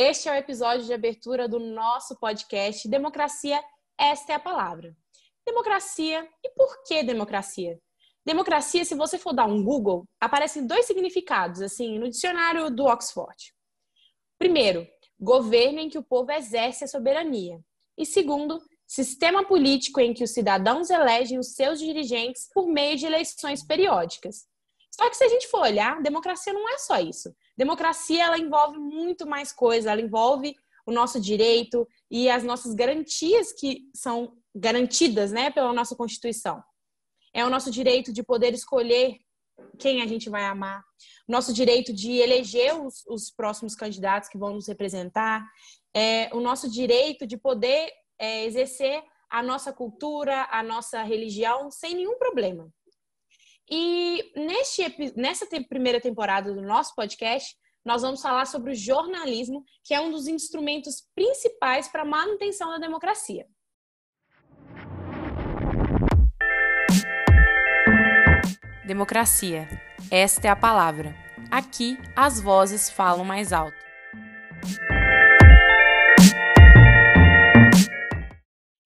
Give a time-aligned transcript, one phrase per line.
[0.00, 3.60] Este é o episódio de abertura do nosso podcast Democracia,
[3.98, 4.96] esta é a palavra.
[5.44, 7.76] Democracia, e por que democracia?
[8.24, 13.52] Democracia, se você for dar um Google, aparecem dois significados, assim, no dicionário do Oxford.
[14.38, 14.86] Primeiro,
[15.18, 17.58] governo em que o povo exerce a soberania.
[17.96, 23.04] E segundo, sistema político em que os cidadãos elegem os seus dirigentes por meio de
[23.04, 24.47] eleições periódicas.
[24.90, 27.34] Só que se a gente for olhar, democracia não é só isso.
[27.56, 30.54] Democracia ela envolve muito mais coisa, ela envolve
[30.86, 36.62] o nosso direito e as nossas garantias que são garantidas, né, pela nossa Constituição.
[37.34, 39.18] É o nosso direito de poder escolher
[39.78, 40.82] quem a gente vai amar,
[41.28, 45.46] nosso direito de eleger os, os próximos candidatos que vão nos representar,
[45.94, 51.94] é o nosso direito de poder é, exercer a nossa cultura, a nossa religião sem
[51.94, 52.72] nenhum problema.
[53.70, 57.54] E neste, nessa primeira temporada do nosso podcast,
[57.84, 62.70] nós vamos falar sobre o jornalismo, que é um dos instrumentos principais para a manutenção
[62.70, 63.46] da democracia.
[68.86, 69.68] Democracia.
[70.10, 71.14] Esta é a palavra.
[71.50, 73.76] Aqui, as vozes falam mais alto.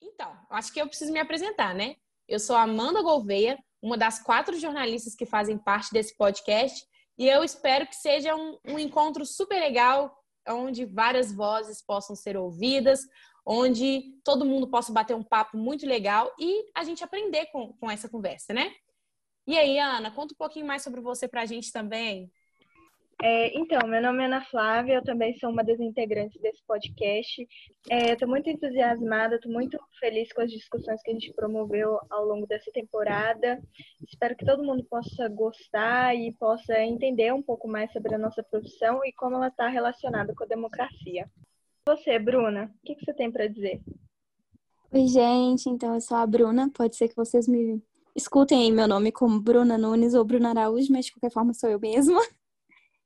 [0.00, 1.94] Então, acho que eu preciso me apresentar, né?
[2.26, 6.86] Eu sou Amanda Gouveia, uma das quatro jornalistas que fazem parte desse podcast,
[7.18, 10.16] e eu espero que seja um, um encontro super legal,
[10.48, 13.00] onde várias vozes possam ser ouvidas,
[13.44, 17.90] onde todo mundo possa bater um papo muito legal e a gente aprender com, com
[17.90, 18.72] essa conversa, né?
[19.46, 22.30] E aí, Ana, conta um pouquinho mais sobre você para a gente também.
[23.24, 27.48] É, então, meu nome é Ana Flávia, eu também sou uma das integrantes desse podcast.
[27.88, 32.24] Estou é, muito entusiasmada, estou muito feliz com as discussões que a gente promoveu ao
[32.24, 33.62] longo dessa temporada.
[34.08, 38.42] Espero que todo mundo possa gostar e possa entender um pouco mais sobre a nossa
[38.42, 41.30] profissão e como ela está relacionada com a democracia.
[41.86, 43.80] Você, Bruna, o que, que você tem para dizer?
[44.92, 45.68] Oi, gente.
[45.68, 46.68] Então, eu sou a Bruna.
[46.74, 47.80] Pode ser que vocês me
[48.16, 51.70] Escutem aí meu nome como Bruna Nunes ou Bruna Araújo, mas de qualquer forma sou
[51.70, 52.20] eu mesma.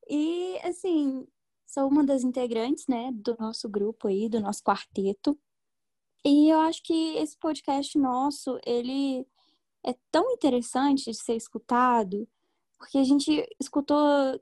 [0.08, 1.26] E, assim,
[1.66, 5.38] sou uma das integrantes, né, do nosso grupo aí, do nosso quarteto.
[6.24, 9.26] E eu acho que esse podcast nosso, ele
[9.84, 12.28] é tão interessante de ser escutado,
[12.78, 14.40] porque a gente escutou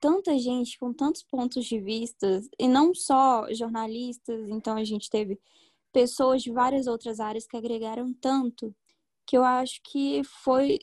[0.00, 5.38] tanta gente com tantos pontos de vista, e não só jornalistas, então a gente teve
[5.92, 8.74] pessoas de várias outras áreas que agregaram tanto
[9.26, 10.80] que eu acho que foi,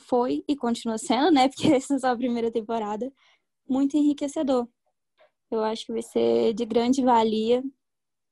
[0.00, 1.48] foi e continua sendo, né?
[1.50, 3.10] Porque essa é só a primeira temporada,
[3.68, 4.68] muito enriquecedor.
[5.50, 7.62] Eu acho que vai ser de grande valia,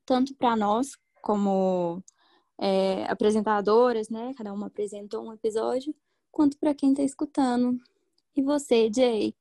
[0.04, 0.90] tanto para nós,
[1.22, 2.02] como
[2.58, 4.32] é, apresentadoras, né?
[4.36, 5.94] Cada uma apresentou um episódio,
[6.30, 7.78] quanto para quem está escutando.
[8.36, 9.34] E você, Jay?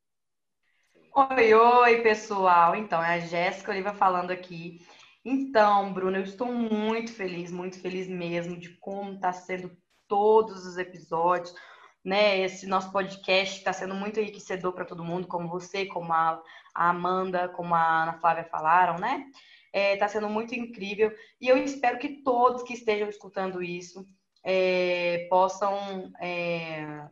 [1.15, 2.75] Oi, oi, pessoal.
[2.75, 4.79] Então, é a Jéssica Oliva falando aqui.
[5.25, 9.71] Então, Bruna, eu estou muito feliz, muito feliz mesmo de como está sendo
[10.07, 11.55] todos os episódios,
[12.03, 12.39] né?
[12.39, 16.41] Esse nosso podcast está sendo muito enriquecedor para todo mundo, como você, como a,
[16.75, 19.25] a, Amanda, como a Ana Flávia falaram, né?
[19.73, 24.05] Está é, tá sendo muito incrível e eu espero que todos que estejam escutando isso
[24.43, 27.07] é, possam é,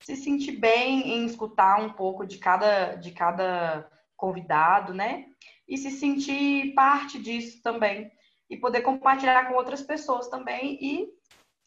[0.00, 5.26] se sentir bem em escutar um pouco de cada, de cada convidado, né?
[5.66, 8.10] E se sentir parte disso também
[8.48, 11.08] e poder compartilhar com outras pessoas também e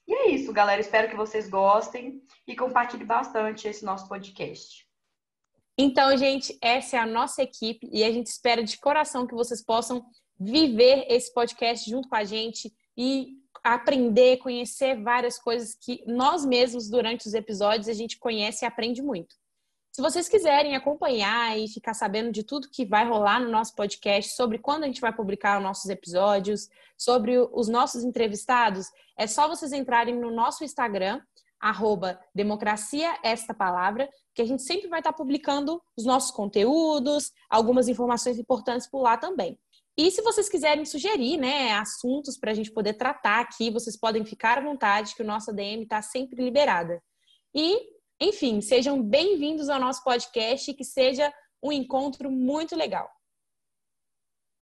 [0.08, 0.82] e é isso, galera.
[0.82, 4.86] Espero que vocês gostem e compartilhem bastante esse nosso podcast.
[5.78, 9.64] Então, gente, essa é a nossa equipe e a gente espera de coração que vocês
[9.64, 10.06] possam
[10.40, 13.34] viver esse podcast junto com a gente e
[13.64, 19.02] aprender, conhecer várias coisas que nós mesmos, durante os episódios, a gente conhece e aprende
[19.02, 19.36] muito.
[19.96, 24.36] Se vocês quiserem acompanhar e ficar sabendo de tudo que vai rolar no nosso podcast,
[24.36, 26.68] sobre quando a gente vai publicar os nossos episódios,
[26.98, 31.22] sobre os nossos entrevistados, é só vocês entrarem no nosso Instagram,
[31.58, 37.88] arroba democracia esta palavra, que a gente sempre vai estar publicando os nossos conteúdos, algumas
[37.88, 39.58] informações importantes por lá também.
[39.98, 44.26] E se vocês quiserem sugerir né, assuntos para a gente poder tratar aqui, vocês podem
[44.26, 47.02] ficar à vontade, que o nosso DM está sempre liberada.
[47.56, 53.10] E enfim, sejam bem-vindos ao nosso podcast que seja um encontro muito legal.